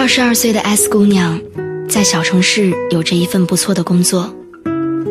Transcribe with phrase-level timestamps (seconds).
[0.00, 1.38] 二十二岁的 S 姑娘，
[1.86, 4.34] 在小城市有着一份不错的工作，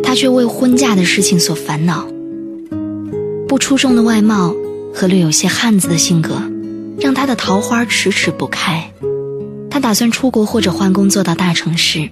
[0.02, 2.08] 她却为婚嫁的事情所烦恼。
[3.48, 4.56] 不出众的外貌
[4.92, 6.42] 和略有些汉子的性格，
[7.00, 8.92] 让她的桃花迟迟不开。
[9.70, 12.10] 她打算出国或者换工作到大城市，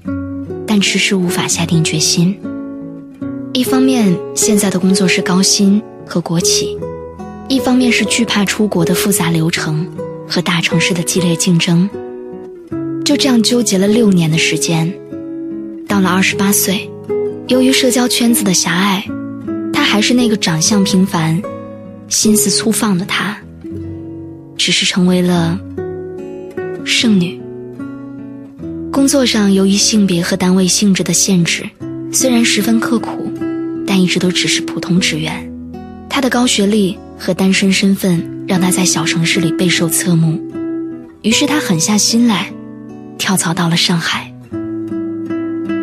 [0.67, 2.39] 但迟迟无法下定决心。
[3.53, 6.77] 一方面，现在的工作是高薪和国企；
[7.49, 9.87] 一方面是惧怕出国的复杂流程
[10.29, 11.89] 和大城市的激烈竞争。
[13.07, 14.93] 就这样纠结了六年的时间，
[15.87, 16.89] 到了二十八岁，
[17.47, 19.01] 由于社交圈子的狭隘，
[19.71, 21.41] 她还是那个长相平凡、
[22.09, 23.37] 心思粗放的她，
[24.57, 25.57] 只是成为了
[26.83, 27.39] 剩女。
[28.91, 31.63] 工作上由于性别和单位性质的限制，
[32.11, 33.31] 虽然十分刻苦，
[33.87, 35.49] 但一直都只是普通职员。
[36.09, 40.37] 她的高学历和单身身份让她在小城市里备受侧目，
[41.21, 42.51] 于是她狠下心来。
[43.17, 44.31] 跳槽到了上海，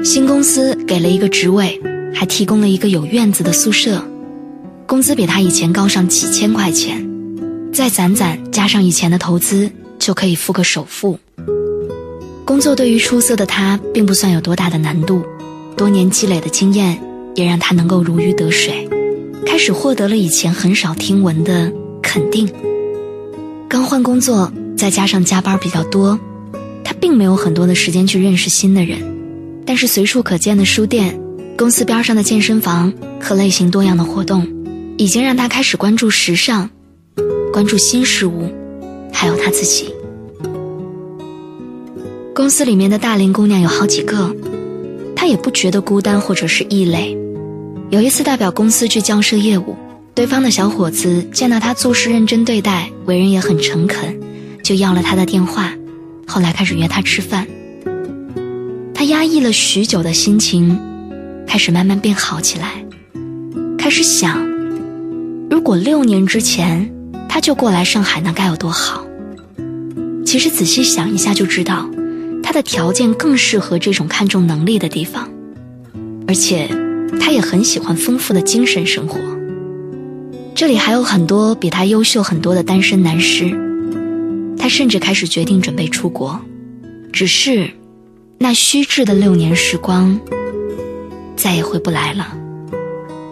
[0.02, 1.80] 新公司给了一个职位，
[2.14, 4.02] 还提供了一个有院子的宿舍，
[4.86, 7.06] 工资比他以前高上几千块钱，
[7.72, 11.18] 再攒攒加上以前的投资，就可以付个首付。
[12.44, 15.22] 工作对于出色的他并不算有多大的难度，
[15.76, 16.98] 多年积累的经验
[17.34, 18.88] 也让他能够如鱼得水，
[19.44, 22.48] 开始获得了以前很少听闻的肯定。
[23.68, 26.18] 刚换工作，再加上加班比较多。
[27.04, 28.96] 并没有很多的时间去认识新的人，
[29.66, 31.20] 但是随处可见的书店、
[31.54, 34.48] 公司边上的健身房和类型多样的活动，
[34.96, 36.70] 已经让他开始关注时尚，
[37.52, 38.50] 关注新事物，
[39.12, 39.92] 还有他自己。
[42.34, 44.34] 公司里面的大龄姑娘有好几个，
[45.14, 47.14] 他也不觉得孤单或者是异类。
[47.90, 49.76] 有一次代表公司去交涉业务，
[50.14, 54.18] 对方的小伙子见到他做事认真对待，为人也很诚恳，
[54.62, 55.70] 就要了他的电话。
[56.26, 57.46] 后来开始约他吃饭，
[58.94, 60.78] 他压抑了许久的心情，
[61.46, 62.84] 开始慢慢变好起来。
[63.78, 64.44] 开始想，
[65.50, 66.90] 如果六年之前
[67.28, 69.04] 他就过来上海，那该有多好。
[70.24, 71.88] 其实仔细想一下就知道，
[72.42, 75.28] 他的条件更适合这种看重能力的地方，
[76.26, 76.68] 而且
[77.20, 79.20] 他也很喜欢丰富的精神生活。
[80.54, 83.73] 这里还有很多比他优秀很多的单身男士。
[84.64, 86.40] 他甚至开始决定准备出国，
[87.12, 87.68] 只是
[88.38, 90.18] 那虚掷的六年时光
[91.36, 92.34] 再也回不来了。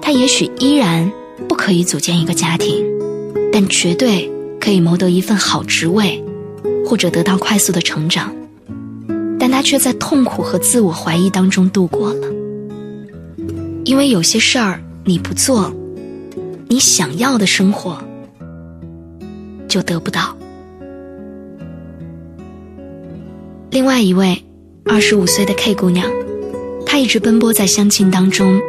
[0.02, 1.10] 他也许依然
[1.48, 2.84] 不可以组建一个家庭，
[3.50, 6.22] 但绝对可以谋得一份好职位，
[6.84, 8.30] 或者得到快速的成长。
[9.38, 12.28] 但他却在痛苦和自我怀疑当中度过了，
[13.86, 15.72] 因为有些事儿你不做，
[16.68, 18.04] 你想要的生活
[19.66, 20.36] 就得不到。
[23.72, 24.44] 另外一位，
[24.84, 26.06] 二十五岁的 K 姑娘，
[26.84, 28.60] 她一直奔波在相亲当中。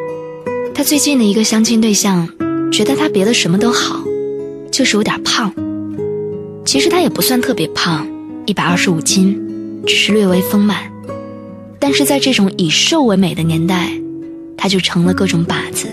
[0.74, 2.30] 她最近的一个相亲对象，
[2.72, 4.02] 觉得她别的什么都好，
[4.72, 5.54] 就是有点胖。
[6.64, 8.08] 其实她也不算特别胖，
[8.46, 9.38] 一百二十五斤，
[9.86, 10.90] 只是略微丰满。
[11.80, 13.92] 但是在这种以瘦为美的年代，
[14.56, 15.90] 她就成了各种靶子。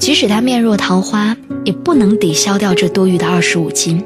[0.00, 4.02] 即使她面若桃花，也不能抵消掉这多余的二十五斤。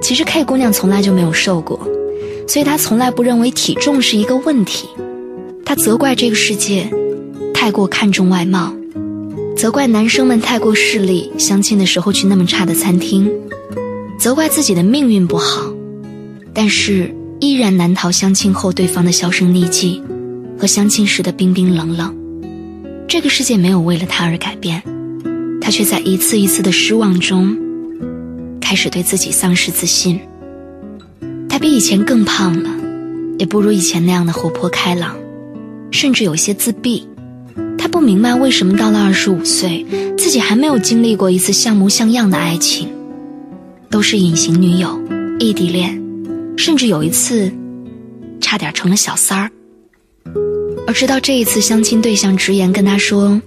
[0.00, 1.76] 其实 K 姑娘从来就没有瘦过。
[2.50, 4.88] 所以他从来不认为体重是一个问题，
[5.64, 6.90] 他责怪这个世界
[7.54, 8.74] 太过看重外貌，
[9.56, 13.30] 责怪男生们太过势利，相亲的时候去那么差的餐厅，
[14.18, 15.72] 责怪自己的命运不好，
[16.52, 20.02] 但是依然难逃相亲后对方的销声匿迹
[20.58, 22.12] 和相亲时的冰冰冷冷。
[23.06, 24.82] 这个世界没有为了他而改变，
[25.60, 27.56] 他却在一次一次的失望中
[28.60, 30.18] 开始对自己丧失自信。
[31.60, 32.70] 比以前更胖了，
[33.38, 35.14] 也不如以前那样的活泼开朗，
[35.90, 37.06] 甚至有些自闭。
[37.76, 39.84] 他不明白为什么到了二十五岁，
[40.16, 42.88] 自己还没有经历过一次像模像样的爱情，
[43.90, 44.98] 都是隐形女友、
[45.38, 46.02] 异地恋，
[46.56, 47.52] 甚至有一次，
[48.40, 49.50] 差点成了小三儿。
[50.86, 53.40] 而直到这一次相亲对象直言跟他说：“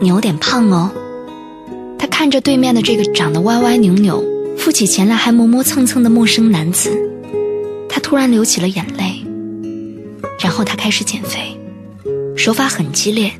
[0.00, 0.90] 你有点胖哦。”
[1.98, 4.24] 他看着对面的这个长得歪歪扭扭、
[4.56, 6.90] 付起前来还磨磨蹭蹭的陌生男子。
[8.12, 9.24] 突然流起了眼泪，
[10.38, 11.58] 然后他开始减肥，
[12.36, 13.32] 手法很激烈，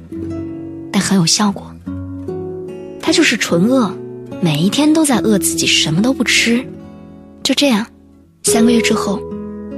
[0.91, 1.71] 但很有效果。
[3.03, 3.95] 他就是纯饿，
[4.41, 6.65] 每一天都在饿自己，什么都不吃。
[7.43, 7.87] 就这样，
[8.45, 9.21] 三个月之后，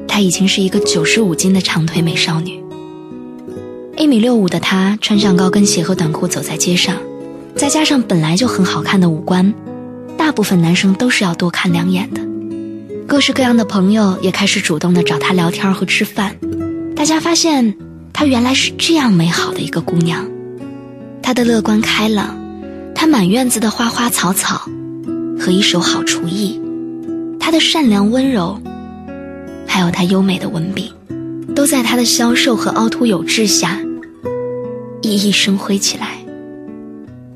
[0.07, 2.63] 她已经是一个九十五斤的长腿美少女。
[3.97, 6.97] 一米六五的她，穿上高跟鞋和短裤走在街上，
[7.57, 9.53] 再加上本来就很好看的五官，
[10.17, 12.21] 大部分男生都是要多看两眼的。
[13.07, 16.35] 各式各样的朋友也开始主动的找她聊天和吃饭。
[16.97, 17.75] 大家发现
[18.13, 20.27] 她原来是这样美好的一个姑娘，
[21.23, 22.35] 她的乐观开朗，
[22.95, 24.69] 她满院子的花花草草，
[25.39, 26.59] 和一手好厨艺，
[27.39, 28.59] 她的善良温柔，
[29.67, 30.91] 还有她优美的文笔，
[31.55, 33.79] 都在她的消瘦和凹凸有致下，
[35.03, 36.19] 熠熠生辉起来。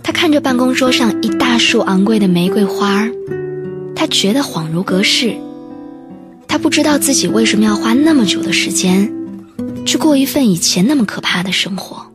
[0.02, 3.12] 他看着办公桌上一大束昂贵的玫瑰花儿，
[3.94, 5.36] 他觉得恍如隔世。
[6.58, 9.10] 不知道自己为什么要花那么久的时间，
[9.86, 12.06] 去过一份以前那么可怕的生活。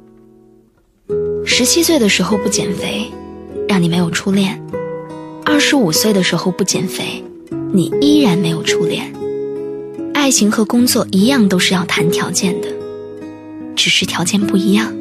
[1.45, 3.09] 十七岁的时候不减肥，
[3.67, 4.57] 让你没有初恋；
[5.45, 7.23] 二十五岁的时候不减肥，
[7.71, 9.11] 你依然没有初恋。
[10.13, 12.67] 爱情和工作一样，都是要谈条件的，
[13.75, 14.93] 只是条件不一样。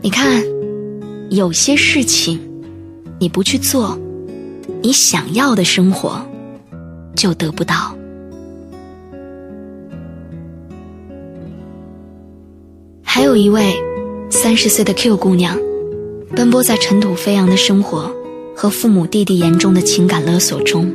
[0.00, 0.42] 你看。
[1.30, 2.38] 有些事情，
[3.18, 3.98] 你不去做，
[4.82, 6.22] 你想要的生活
[7.14, 7.96] 就得不到。
[13.02, 13.74] 还有一位
[14.30, 15.58] 三十岁的 Q 姑娘，
[16.34, 18.10] 奔波在尘土飞扬的生活
[18.56, 20.90] 和父母弟弟严重的情感勒索中，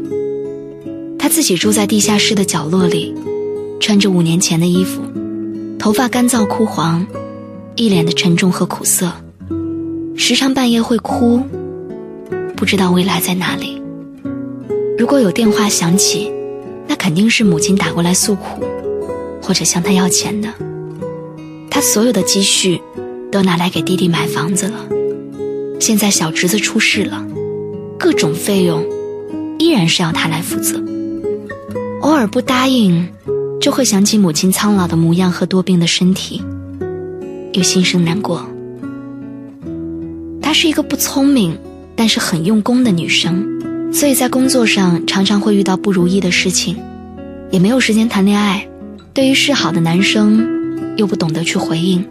[1.20, 3.14] 她自己住在地下室的角落里，
[3.80, 5.02] 穿着五年前的衣服，
[5.78, 7.06] 头发干燥枯黄，
[7.76, 9.12] 一脸的沉重和苦涩。
[10.16, 11.40] 时常半夜会哭，
[12.56, 13.77] 不知道未来在哪里。
[14.98, 16.32] 如果有电话响起，
[16.88, 18.64] 那肯定是母亲打过来诉苦，
[19.42, 20.52] 或者向他要钱的。
[21.70, 22.82] 他所有的积蓄
[23.32, 24.88] 都拿来给弟弟买房子了，
[25.80, 27.24] 现在小侄子出事了，
[28.00, 28.84] 各种费用
[29.60, 30.82] 依然是要他来负责。
[32.02, 33.08] 偶尔不答应，
[33.62, 36.42] 就会想起母亲苍老的模样和多病的身体，
[37.54, 38.44] 又心生难过。
[40.42, 41.56] 她是一个不聪明，
[41.96, 43.46] 但是很用功的女生，
[43.92, 46.78] 所以在工作上常常会遇到不如意的事情，
[47.52, 48.68] 也没有时间谈恋爱。
[49.14, 50.48] 对于示好的男生，
[50.98, 52.06] 又不懂得去回应，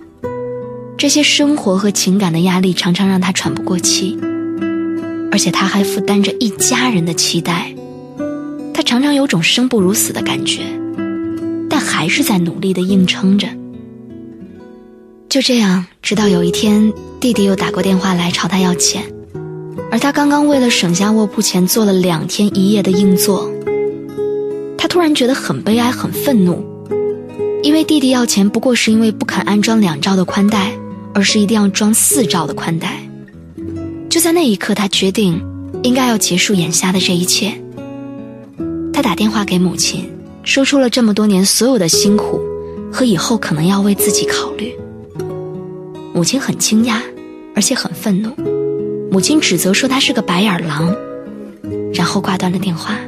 [0.97, 4.19] 这些生活和情感的压力常常让他喘不过气，
[5.31, 7.73] 而且他还负担着一家人的期待，
[8.75, 10.63] 他常常有种生不如死的感觉，
[11.71, 13.47] 但还是在努力的硬撑着。
[15.29, 19.05] 就这样，直到有一天，弟弟又打过电话来朝他要钱，
[19.91, 23.51] 而他刚刚为了省下卧铺钱做了两天一夜的硬座。
[24.77, 26.65] 他突然觉得很悲哀、很愤怒，
[27.63, 30.73] 因为弟弟要钱不过是因为不肯安装两兆的宽带，
[31.13, 33.01] 而是一定要装四兆的宽带。
[34.09, 35.43] 就在那一刻，他决定
[35.83, 37.53] 应该要结束眼下的这一切。
[38.93, 40.09] 他打电话给母亲，
[40.43, 42.41] 说出了这么多年所有的辛苦
[42.93, 44.75] 和以后可能要为自己考虑。
[46.15, 47.01] 母亲很惊讶，
[47.55, 48.31] 而且很愤怒。
[49.11, 50.95] 母亲指责说他是个白眼狼，
[51.95, 52.99] 然后挂断了电话。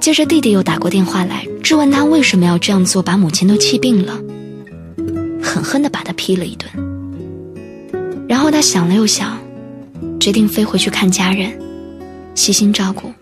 [0.00, 4.18] 接着弟弟又打过电话来，质问他为什么要这样做，把母亲都气病了，
[5.42, 6.70] 狠狠地把他批了一顿。
[8.28, 9.38] 然后他想了又想，
[10.18, 11.52] 决定飞回去看家人，
[12.34, 13.12] 悉心照顾，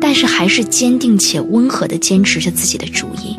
[0.00, 3.36] 但是还是坚定且温和地坚持着自己的主意。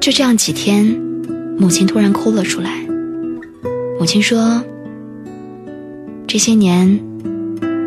[0.00, 1.12] 就这样几天。
[1.58, 2.70] 母亲突然哭了出来。
[4.00, 4.64] 母亲说
[6.32, 6.98] ：“这些年，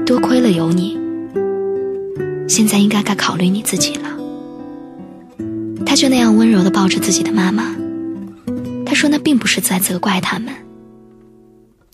[0.06, 1.00] 多亏了有你。
[2.48, 4.20] 现在应该该考虑你自己了。”
[5.84, 7.76] 他就那样温柔地抱着自己的妈妈。
[8.86, 10.54] 他说：“那并不是在责怪他们。”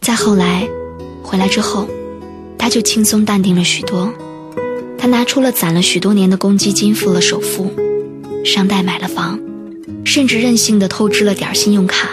[0.02, 0.68] 再后来，
[1.24, 1.88] 回来之后，
[2.58, 4.14] 他就轻松淡定了许多。
[4.98, 7.72] 他拿出了攒了许多年的公积金，付了首付，
[8.44, 9.40] 商贷买了房。
[10.04, 12.10] 甚至任性的透支了点信用卡，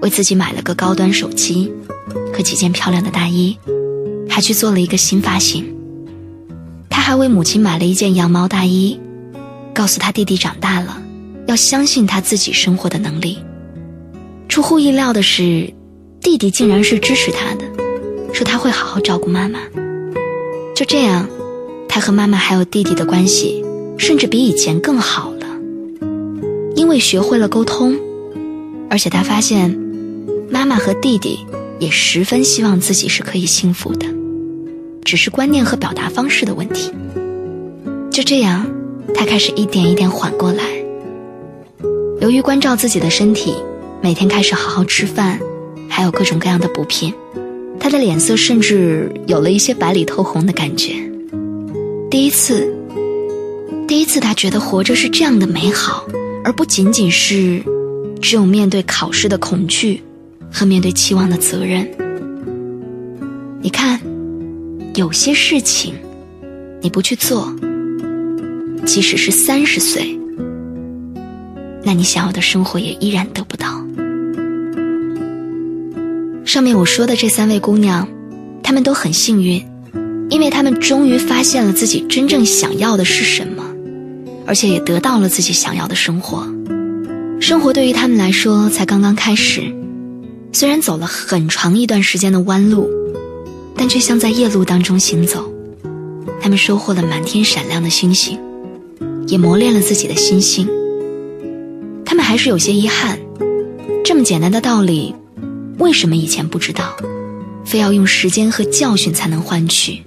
[0.00, 1.70] 为自己买了个高端手机
[2.32, 3.58] 和几件漂亮的大衣，
[4.34, 5.64] 还去做了一个新发型。
[6.90, 8.98] 他还为母亲买了一件羊毛大衣，
[9.72, 11.00] 告诉他弟弟长大了
[11.46, 13.38] 要相信他自己生活的能力。
[14.48, 15.72] 出乎意料的是，
[16.20, 17.64] 弟弟竟然是支持他的，
[18.32, 19.60] 说他会好好照顾妈妈。
[20.74, 21.28] 就这样，
[21.88, 23.64] 他和妈妈还有弟弟的关系，
[23.96, 25.46] 甚至比以前更好了。
[26.74, 27.96] 因为学会了沟通，
[28.90, 29.70] 而且他发现，
[30.50, 31.38] 妈妈和弟弟
[31.78, 34.06] 也十分希望自己是可以幸福的，
[35.04, 36.90] 只是观念和表达方式的问题。
[38.10, 38.66] 就这样，
[39.14, 40.64] 他开始一点一点缓过来。
[42.20, 43.54] 由于关照自己的身体，
[44.00, 45.38] 每天开始好好吃饭，
[45.88, 47.12] 还有各种各样的补品，
[47.78, 50.94] 他的脸色甚至有了一些白里透红的感觉。
[52.10, 52.72] 第一次，
[53.86, 56.06] 第一次，他觉得活着是这样的美好。
[56.46, 57.64] 而不仅仅是
[58.20, 60.02] 只有面对考试的恐惧
[60.52, 61.88] 和面对期望的责任。
[63.62, 63.98] 你看，
[64.94, 65.94] 有些事情
[66.80, 67.52] 你不去做，
[68.86, 70.16] 即使是三十岁，
[71.82, 73.84] 那你想要的生活也依然得不到。
[76.44, 78.06] 上面我说的这三位姑娘，
[78.62, 79.60] 她们都很幸运，
[80.30, 83.64] 因为她们终于发现了自己真正想要的是什么，
[84.46, 86.46] 而且也得到了自己想要的生活。
[87.40, 89.60] 生活对于她们来说才刚刚开始，
[90.52, 92.88] 虽然走了很长一段时间的弯路，
[93.84, 95.46] 但却像在夜路当中行走。
[96.40, 98.40] 他们收获了满天闪亮的星星，
[99.26, 100.66] 也磨练了自己的心性。
[102.02, 103.18] 他们还是有些遗憾，
[104.02, 105.14] 这么简单的道理，
[105.76, 106.96] 为什么以前不知道，
[107.66, 110.02] 非要用时间和教训才能换取？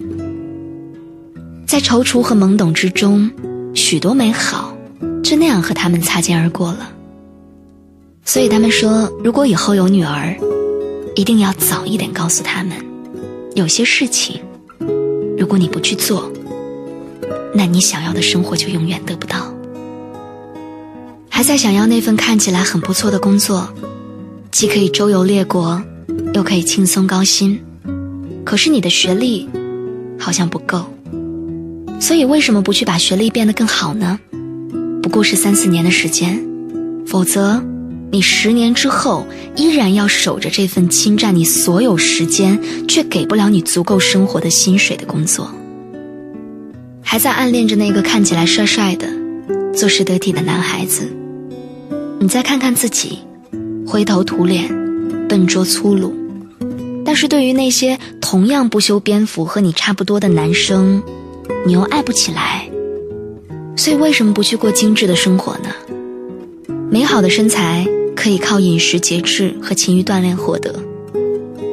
[1.67, 3.29] 在踌躇和懵懂之中，
[3.75, 4.75] 许多美好
[5.24, 6.89] 就那样和他们擦肩而过了。
[8.25, 10.36] 所以他们说，如果以后有女儿，
[11.15, 12.75] 一定要早一点告诉他们，
[13.58, 14.40] 有些事情。
[15.36, 16.32] 如果你不去做，
[17.56, 19.52] 那你想要的生活就永远得不到。
[21.28, 23.68] 还在想要那份看起来很不错的工作，
[24.52, 25.82] 既可以周游列国，
[26.36, 27.60] 又可以轻松高薪，
[28.46, 29.50] 可是你的学历
[30.20, 30.86] 好像不够，
[32.00, 34.20] 所以为什么不去把学历变得更好呢？
[35.02, 36.40] 不过是三四年的时间，
[37.08, 37.60] 否则。
[38.10, 45.52] 你十年之后依然要守着这份侵占你所有时间却给不了你足够生活的薪水的工作，
[47.02, 49.08] 还在暗恋着那个看起来帅帅的、
[49.74, 51.12] 做事得体的男孩子。
[52.20, 53.20] 你再看看自己，
[53.86, 54.68] 灰头土脸、
[55.28, 56.16] 笨拙粗鲁，
[57.06, 61.04] 但是对于那些同样不修边幅和你差不多的男生，
[61.66, 62.70] 你又爱不起来。
[63.76, 65.70] 所以为什么不去过精致的生活呢？
[66.90, 67.86] 美好的身材。
[68.18, 70.74] 可以靠饮食节制和勤于锻炼获得，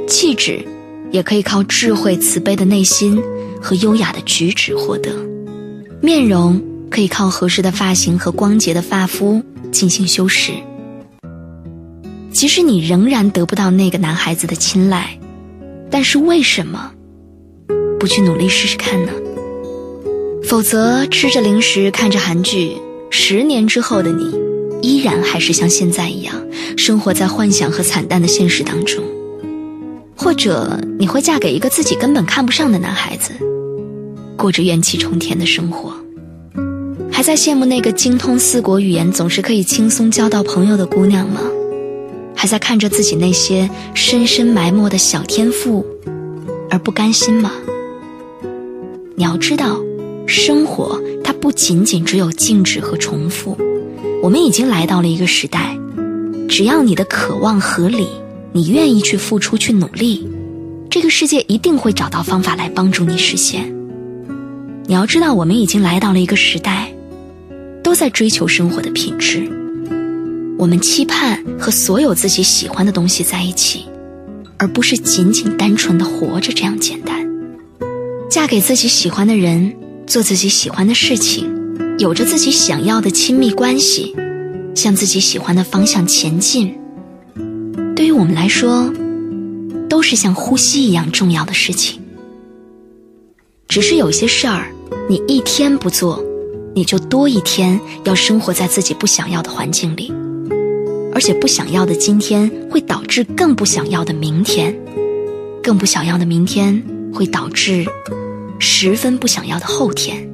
[0.06, 0.62] 气质
[1.10, 3.18] 也可以靠智慧慈悲的内心
[3.62, 5.10] 和优雅的举止获得，
[6.02, 10.52] 面容可以靠合适的发型和光洁的发肤进行修饰。
[12.30, 15.18] 即使你仍然得不到那个男孩子的青睐，
[15.90, 16.92] 但是为什么
[17.98, 19.12] 不去努力试试看呢？
[20.44, 22.76] 否则吃着零食看着韩剧，
[23.08, 24.43] 十年之后的你。
[24.84, 26.34] 依然还是像现在一样，
[26.76, 29.02] 生活在幻想和惨淡的现实当中，
[30.14, 33.32] 或者你会嫁给一个自己根本看不上的男孩子，
[34.36, 35.94] 过着怨气冲天的生活，
[37.10, 41.40] 还在羡慕那个精通四国语言、总是可以轻松交到朋友的姑娘吗？
[42.36, 45.86] 还在看着自己那些深深埋没的小天赋
[46.68, 47.52] 而不甘心吗？
[49.14, 49.80] 你要知道，
[50.26, 53.56] 生活它不仅仅只有静止和重复。
[54.24, 55.78] 我们已经来到了一个时代，
[56.48, 58.08] 只要你的渴望合理，
[58.52, 60.26] 你愿意去付出、去努力，
[60.88, 63.70] 这个世界一定会找到方法来帮助你实现。
[64.86, 66.94] 你要知道，我们已经来到了一个时代，
[67.82, 69.46] 都在追求生活的品质。
[70.56, 73.84] 我们期盼和所有自己喜欢的东西在一起，
[74.56, 77.28] 而不是仅仅单纯的活着这样简单。
[78.30, 79.74] 嫁给自己喜欢的人，
[80.06, 81.53] 做自己喜欢的事情。
[81.96, 84.16] 有着自己想要的亲密关系，
[84.74, 86.76] 向自己喜欢的方向前进，
[87.94, 88.92] 对于我们来说，
[89.88, 92.00] 都是像呼吸一样重要的事情。
[93.68, 94.72] 只是有些事儿，
[95.08, 96.20] 你一天不做，
[96.74, 100.12] 你就多一天要生活在自己不想要的环境里，
[101.14, 104.76] 而且不想要的今天会导致更不想要的明天，
[105.62, 106.82] 更不想要的明天
[107.14, 107.86] 会导致
[108.58, 110.28] 十分不想要的后天。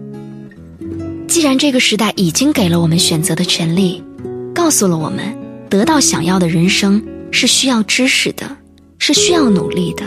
[1.30, 4.02] 既然这个时代已经给了我们选择的权利，
[4.52, 5.24] 告诉了我们
[5.70, 8.56] 得到想要的人生是需要知识的，
[8.98, 10.02] 是需要努力的，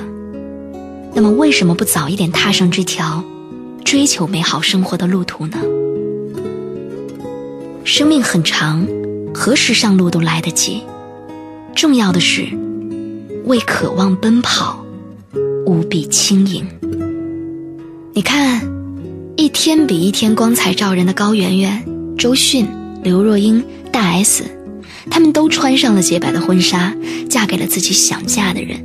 [1.13, 3.24] 那么为什么不早一点踏上这条
[3.86, 5.58] 追求美好生活的路途呢？
[7.86, 8.86] 生命很长，
[9.34, 10.82] 何时上路都来得及。
[11.74, 12.46] 重要的是，
[13.46, 14.86] 为渴望奔跑，
[15.65, 16.68] 无比轻盈。
[18.13, 18.73] 你看。
[19.44, 21.84] 一天比一天光彩照人的高圆圆、
[22.18, 22.66] 周迅、
[23.04, 24.46] 刘若英、大 S，
[25.12, 26.96] 他们都穿上了洁白的婚纱，
[27.30, 28.78] 嫁给了自己想嫁的人。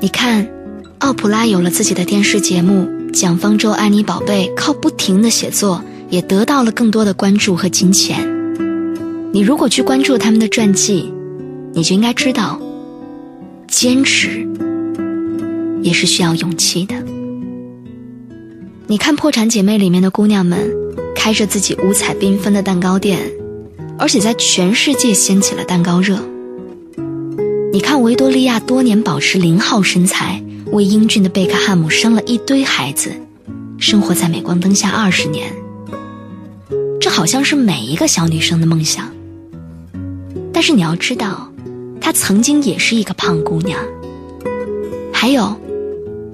[0.00, 0.48] 你看，
[0.98, 8.28] 奥普拉有了自己的电视节目，蒋方舟、安妮宝贝靠不停的写作，也得到了更多的关注和金钱。
[9.32, 11.08] 你如果去关注他们的传记，
[11.72, 12.60] 你就应该知道，
[13.68, 14.44] 坚持
[15.82, 16.96] 也是需要勇气的。
[18.90, 20.72] 你看《破产姐妹》里面的姑娘们，
[21.14, 23.20] 开着自己五彩缤纷的蛋糕店，
[23.98, 26.18] 而且在全世界掀起了蛋糕热。
[27.70, 30.42] 你看维多利亚多年保持零号身材，
[30.72, 33.12] 为英俊的贝克汉姆生了一堆孩子，
[33.76, 35.52] 生活在镁光灯下二十年，
[36.98, 39.12] 这好像是每一个小女生的梦想。
[40.50, 41.52] 但是你要知道，
[42.00, 43.78] 她曾经也是一个胖姑娘。
[45.12, 45.54] 还有，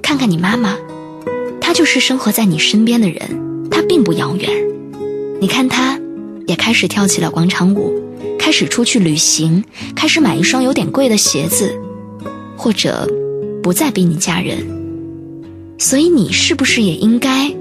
[0.00, 0.76] 看看你妈妈，
[1.74, 4.48] 就是生活在你身边的人，他并不遥远。
[5.40, 5.98] 你看他，
[6.46, 7.92] 也开始跳起了广场舞，
[8.38, 9.64] 开始出去旅行，
[9.96, 11.76] 开始买一双有点贵的鞋子，
[12.56, 13.10] 或者
[13.60, 14.64] 不再逼你嫁人。
[15.76, 17.52] 所以你是不是也应该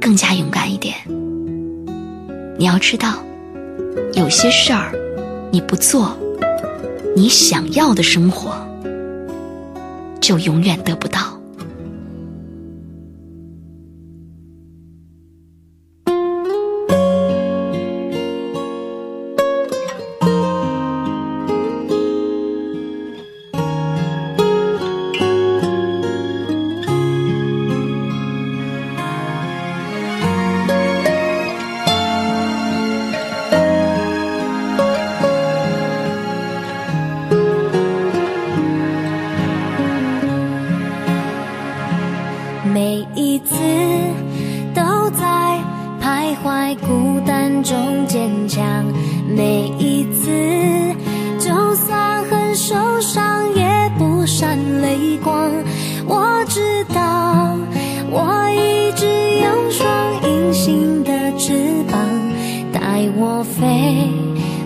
[0.00, 0.94] 更加勇敢一点？
[2.56, 3.24] 你要知道，
[4.14, 4.94] 有些事儿
[5.50, 6.16] 你不做，
[7.16, 8.54] 你想要的生活
[10.20, 11.35] 就永远得不到。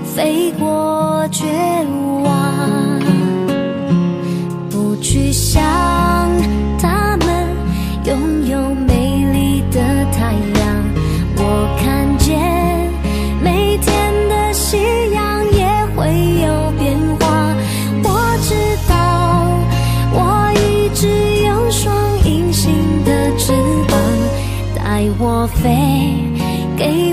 [0.04, 1.47] 飞过绝
[2.23, 3.00] 望，
[4.71, 5.62] 不去想
[6.78, 7.49] 他们
[8.04, 9.80] 拥有美丽的
[10.12, 10.85] 太阳。
[11.37, 11.42] 我
[11.83, 12.38] 看见
[13.42, 14.76] 每天的夕
[15.12, 15.64] 阳也
[15.95, 16.07] 会
[16.42, 17.54] 有变化。
[18.02, 18.09] 我
[18.42, 18.54] 知
[18.88, 18.92] 道
[20.12, 21.07] 我一直
[21.45, 22.71] 有双隐形
[23.04, 23.52] 的翅
[23.88, 23.98] 膀，
[24.77, 25.68] 带我飞，
[26.77, 27.10] 给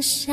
[0.00, 0.32] 下